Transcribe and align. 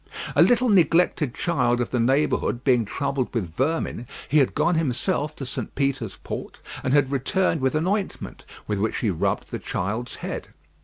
A 0.35 0.41
little 0.41 0.67
neglected 0.67 1.35
child 1.35 1.79
of 1.79 1.91
the 1.91 1.99
neighbourhood 1.99 2.63
being 2.63 2.85
troubled 2.85 3.31
with 3.35 3.53
vermin, 3.53 4.07
he 4.27 4.39
had 4.39 4.55
gone 4.55 4.73
himself 4.73 5.35
to 5.35 5.45
St. 5.45 5.75
Peter's 5.75 6.17
Port, 6.23 6.57
and 6.83 6.91
had 6.91 7.11
returned 7.11 7.61
with 7.61 7.75
an 7.75 7.85
ointment, 7.85 8.43
with 8.65 8.79
which 8.79 8.97
he 8.97 9.11
rubbed 9.11 9.51
the 9.51 9.59
child's 9.59 10.15
head. 10.15 10.47